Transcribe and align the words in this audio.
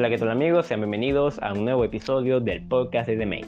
Hola, 0.00 0.08
¿qué 0.08 0.16
tal 0.16 0.30
amigos? 0.30 0.64
Sean 0.64 0.80
bienvenidos 0.80 1.38
a 1.42 1.52
un 1.52 1.66
nuevo 1.66 1.84
episodio 1.84 2.40
del 2.40 2.66
podcast 2.66 3.06
de 3.06 3.18
The 3.18 3.26
May. 3.26 3.44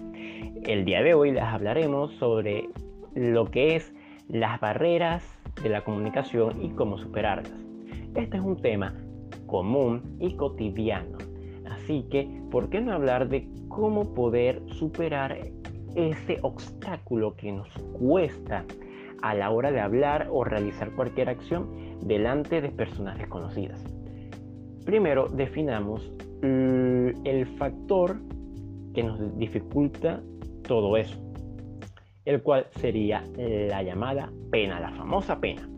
El 0.64 0.84
día 0.84 1.02
de 1.02 1.14
hoy 1.14 1.30
les 1.30 1.42
hablaremos 1.42 2.12
sobre 2.16 2.68
lo 3.14 3.50
que 3.50 3.74
es 3.74 3.94
las 4.28 4.60
barreras 4.60 5.24
de 5.62 5.70
la 5.70 5.80
comunicación 5.80 6.62
y 6.62 6.68
cómo 6.72 6.98
superarlas. 6.98 7.54
Este 8.14 8.36
es 8.36 8.42
un 8.42 8.60
tema 8.60 8.94
común 9.46 10.18
y 10.20 10.36
cotidiano, 10.36 11.16
así 11.70 12.04
que 12.10 12.28
¿por 12.50 12.68
qué 12.68 12.82
no 12.82 12.92
hablar 12.92 13.30
de 13.30 13.48
cómo 13.68 14.12
poder 14.12 14.60
superar 14.74 15.38
ese 15.96 16.38
obstáculo 16.42 17.34
que 17.34 17.50
nos 17.50 17.70
cuesta 17.98 18.66
a 19.22 19.32
la 19.32 19.48
hora 19.48 19.72
de 19.72 19.80
hablar 19.80 20.28
o 20.30 20.44
realizar 20.44 20.90
cualquier 20.90 21.30
acción 21.30 21.98
delante 22.02 22.60
de 22.60 22.68
personas 22.68 23.16
desconocidas? 23.16 23.82
Primero 24.84 25.28
definamos 25.28 26.12
el 26.42 27.46
factor 27.56 28.16
que 28.94 29.02
nos 29.02 29.38
dificulta 29.38 30.22
todo 30.66 30.96
eso, 30.96 31.18
el 32.24 32.42
cual 32.42 32.66
sería 32.76 33.24
la 33.36 33.82
llamada 33.82 34.30
pena, 34.50 34.80
la 34.80 34.90
famosa 34.92 35.40
pena. 35.40 35.68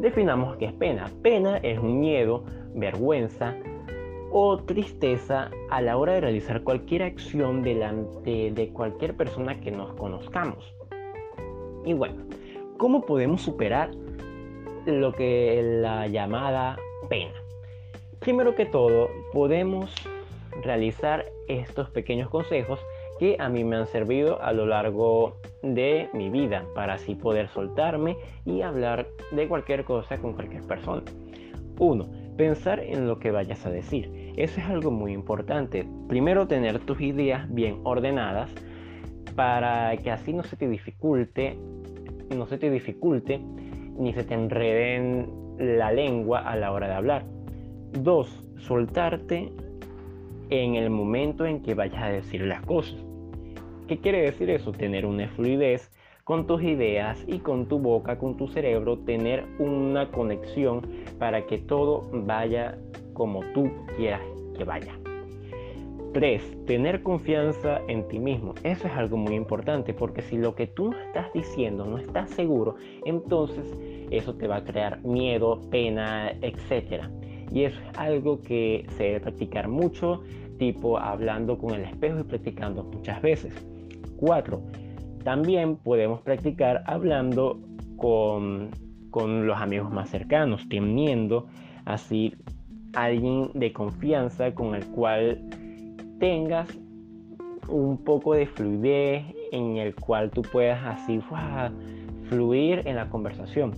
Definamos 0.00 0.56
qué 0.56 0.66
es 0.66 0.72
pena. 0.72 1.10
Pena 1.22 1.58
es 1.58 1.78
un 1.78 2.00
miedo, 2.00 2.44
vergüenza 2.74 3.54
o 4.32 4.58
tristeza 4.58 5.50
a 5.70 5.80
la 5.80 5.96
hora 5.96 6.14
de 6.14 6.20
realizar 6.20 6.62
cualquier 6.62 7.04
acción 7.04 7.62
delante 7.62 8.50
de 8.50 8.68
cualquier 8.70 9.16
persona 9.16 9.60
que 9.60 9.70
nos 9.70 9.94
conozcamos. 9.94 10.74
Y 11.84 11.92
bueno, 11.92 12.24
¿cómo 12.76 13.02
podemos 13.02 13.42
superar 13.42 13.90
lo 14.86 15.12
que 15.12 15.78
la 15.80 16.08
llamada 16.08 16.76
pena? 17.08 17.43
Primero 18.24 18.54
que 18.54 18.64
todo, 18.64 19.10
podemos 19.34 19.94
realizar 20.62 21.26
estos 21.46 21.90
pequeños 21.90 22.30
consejos 22.30 22.80
que 23.18 23.36
a 23.38 23.50
mí 23.50 23.64
me 23.64 23.76
han 23.76 23.86
servido 23.86 24.40
a 24.40 24.54
lo 24.54 24.64
largo 24.64 25.36
de 25.62 26.08
mi 26.14 26.30
vida 26.30 26.64
para 26.74 26.94
así 26.94 27.16
poder 27.16 27.48
soltarme 27.48 28.16
y 28.46 28.62
hablar 28.62 29.06
de 29.30 29.46
cualquier 29.46 29.84
cosa 29.84 30.16
con 30.16 30.32
cualquier 30.32 30.62
persona. 30.62 31.02
1. 31.78 32.06
Pensar 32.38 32.80
en 32.80 33.06
lo 33.06 33.18
que 33.18 33.30
vayas 33.30 33.66
a 33.66 33.70
decir. 33.70 34.32
Eso 34.38 34.58
es 34.58 34.66
algo 34.68 34.90
muy 34.90 35.12
importante. 35.12 35.86
Primero 36.08 36.46
tener 36.46 36.78
tus 36.78 37.02
ideas 37.02 37.46
bien 37.52 37.80
ordenadas 37.84 38.50
para 39.36 39.94
que 39.98 40.10
así 40.10 40.32
no 40.32 40.44
se 40.44 40.56
te 40.56 40.66
dificulte, 40.66 41.58
no 42.34 42.46
se 42.46 42.56
te 42.56 42.70
dificulte 42.70 43.38
ni 43.98 44.14
se 44.14 44.24
te 44.24 44.32
enreden 44.32 45.28
la 45.58 45.92
lengua 45.92 46.38
a 46.38 46.56
la 46.56 46.72
hora 46.72 46.88
de 46.88 46.94
hablar. 46.94 47.34
Dos, 48.00 48.28
soltarte 48.58 49.52
en 50.50 50.74
el 50.74 50.90
momento 50.90 51.46
en 51.46 51.62
que 51.62 51.74
vayas 51.74 52.02
a 52.02 52.08
decir 52.08 52.40
las 52.42 52.60
cosas. 52.62 52.96
¿Qué 53.86 53.98
quiere 53.98 54.22
decir 54.22 54.50
eso? 54.50 54.72
Tener 54.72 55.06
una 55.06 55.28
fluidez 55.28 55.92
con 56.24 56.46
tus 56.46 56.62
ideas 56.62 57.22
y 57.28 57.38
con 57.38 57.66
tu 57.66 57.78
boca, 57.78 58.18
con 58.18 58.36
tu 58.36 58.48
cerebro, 58.48 58.98
tener 58.98 59.44
una 59.58 60.10
conexión 60.10 60.82
para 61.20 61.46
que 61.46 61.58
todo 61.58 62.08
vaya 62.12 62.78
como 63.12 63.40
tú 63.52 63.70
quieras 63.96 64.22
que 64.56 64.64
vaya. 64.64 64.98
3. 66.14 66.66
Tener 66.66 67.02
confianza 67.02 67.80
en 67.88 68.08
ti 68.08 68.18
mismo. 68.18 68.54
Eso 68.62 68.86
es 68.86 68.94
algo 68.94 69.16
muy 69.16 69.34
importante 69.34 69.92
porque 69.94 70.22
si 70.22 70.38
lo 70.38 70.54
que 70.54 70.66
tú 70.66 70.92
estás 70.92 71.32
diciendo 71.32 71.84
no 71.84 71.98
estás 71.98 72.30
seguro, 72.30 72.76
entonces 73.04 73.76
eso 74.10 74.34
te 74.34 74.46
va 74.46 74.56
a 74.56 74.64
crear 74.64 75.04
miedo, 75.04 75.60
pena, 75.70 76.30
etc. 76.40 77.04
Y 77.52 77.64
es 77.64 77.74
algo 77.96 78.40
que 78.40 78.86
se 78.96 79.04
debe 79.04 79.20
practicar 79.20 79.68
mucho, 79.68 80.22
tipo 80.58 80.98
hablando 80.98 81.58
con 81.58 81.74
el 81.74 81.82
espejo 81.82 82.20
y 82.20 82.24
practicando 82.24 82.84
muchas 82.84 83.20
veces. 83.22 83.54
4. 84.16 84.60
También 85.24 85.76
podemos 85.76 86.20
practicar 86.20 86.82
hablando 86.86 87.58
con, 87.96 88.70
con 89.10 89.46
los 89.46 89.58
amigos 89.58 89.92
más 89.92 90.10
cercanos, 90.10 90.68
teniendo 90.68 91.46
así 91.84 92.34
alguien 92.94 93.50
de 93.54 93.72
confianza 93.72 94.54
con 94.54 94.74
el 94.74 94.86
cual 94.86 95.40
tengas 96.18 96.68
un 97.68 97.98
poco 97.98 98.34
de 98.34 98.46
fluidez 98.46 99.24
en 99.52 99.76
el 99.76 99.94
cual 99.94 100.30
tú 100.30 100.42
puedas 100.42 100.84
así 100.84 101.20
fluir 102.28 102.82
en 102.84 102.96
la 102.96 103.08
conversación. 103.08 103.72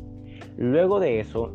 Luego 0.56 1.00
de 1.00 1.20
eso, 1.20 1.54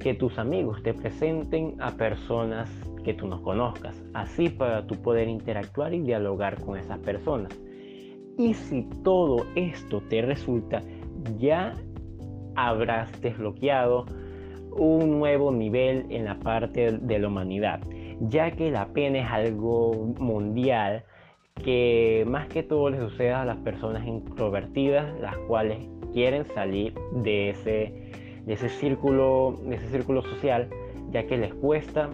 que 0.00 0.14
tus 0.14 0.38
amigos 0.38 0.82
te 0.82 0.94
presenten 0.94 1.74
a 1.80 1.92
personas 1.92 2.70
que 3.04 3.14
tú 3.14 3.26
no 3.26 3.42
conozcas, 3.42 4.02
así 4.14 4.48
para 4.48 4.86
tú 4.86 4.96
poder 4.96 5.28
interactuar 5.28 5.94
y 5.94 6.00
dialogar 6.00 6.60
con 6.62 6.76
esas 6.76 6.98
personas. 6.98 7.58
Y 8.36 8.54
si 8.54 8.82
todo 9.02 9.46
esto 9.54 10.00
te 10.08 10.22
resulta, 10.22 10.82
ya 11.38 11.74
habrás 12.54 13.20
desbloqueado 13.20 14.06
un 14.76 15.18
nuevo 15.18 15.50
nivel 15.52 16.06
en 16.10 16.24
la 16.24 16.38
parte 16.38 16.92
de 16.92 17.18
la 17.18 17.28
humanidad, 17.28 17.80
ya 18.20 18.50
que 18.52 18.70
la 18.70 18.88
pena 18.92 19.18
es 19.18 19.30
algo 19.30 20.14
mundial 20.18 21.04
que 21.64 22.24
más 22.28 22.46
que 22.48 22.62
todo 22.62 22.90
le 22.90 22.98
sucede 23.00 23.32
a 23.32 23.44
las 23.44 23.56
personas 23.58 24.06
introvertidas, 24.06 25.18
las 25.20 25.36
cuales 25.38 25.78
quieren 26.12 26.44
salir 26.46 26.94
de 27.12 27.50
ese 27.50 28.07
de 28.48 28.54
ese 28.54 28.70
círculo, 28.70 29.58
de 29.62 29.76
ese 29.76 29.88
círculo 29.88 30.22
social, 30.22 30.70
ya 31.10 31.26
que 31.26 31.36
les 31.36 31.52
cuesta, 31.52 32.08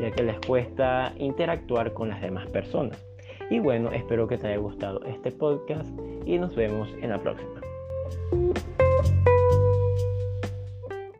ya 0.00 0.10
que 0.10 0.24
les 0.24 0.36
cuesta 0.40 1.14
interactuar 1.18 1.92
con 1.92 2.08
las 2.08 2.20
demás 2.20 2.48
personas. 2.48 2.98
Y 3.48 3.60
bueno, 3.60 3.92
espero 3.92 4.26
que 4.26 4.36
te 4.38 4.48
haya 4.48 4.56
gustado 4.56 5.00
este 5.04 5.30
podcast 5.30 5.88
y 6.26 6.36
nos 6.36 6.56
vemos 6.56 6.92
en 7.00 7.10
la 7.10 7.18
próxima. 7.18 7.60